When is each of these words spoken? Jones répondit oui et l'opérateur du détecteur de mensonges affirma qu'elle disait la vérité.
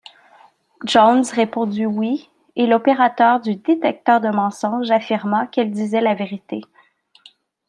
Jones 0.83 1.25
répondit 1.31 1.85
oui 1.85 2.31
et 2.55 2.65
l'opérateur 2.65 3.39
du 3.39 3.53
détecteur 3.55 4.19
de 4.19 4.29
mensonges 4.29 4.89
affirma 4.89 5.45
qu'elle 5.45 5.69
disait 5.69 6.01
la 6.01 6.15
vérité. 6.15 6.61